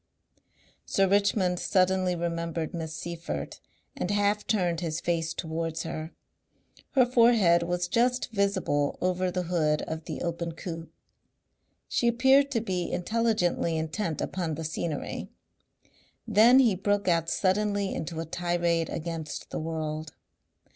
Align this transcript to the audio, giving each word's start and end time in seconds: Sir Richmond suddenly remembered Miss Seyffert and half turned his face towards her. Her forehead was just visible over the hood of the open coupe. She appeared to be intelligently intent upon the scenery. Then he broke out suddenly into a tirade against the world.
Sir 0.83 1.05
Richmond 1.07 1.59
suddenly 1.59 2.15
remembered 2.15 2.73
Miss 2.73 2.91
Seyffert 2.95 3.59
and 3.95 4.09
half 4.09 4.47
turned 4.47 4.79
his 4.79 4.99
face 4.99 5.31
towards 5.31 5.83
her. 5.83 6.11
Her 6.93 7.05
forehead 7.05 7.61
was 7.61 7.87
just 7.87 8.31
visible 8.31 8.97
over 8.99 9.29
the 9.29 9.43
hood 9.43 9.83
of 9.83 10.05
the 10.05 10.23
open 10.23 10.53
coupe. 10.53 10.91
She 11.87 12.07
appeared 12.07 12.49
to 12.49 12.61
be 12.61 12.91
intelligently 12.91 13.77
intent 13.77 14.21
upon 14.21 14.55
the 14.55 14.63
scenery. 14.63 15.29
Then 16.27 16.57
he 16.57 16.73
broke 16.73 17.07
out 17.07 17.29
suddenly 17.29 17.93
into 17.93 18.19
a 18.19 18.25
tirade 18.25 18.89
against 18.89 19.51
the 19.51 19.59
world. 19.59 20.13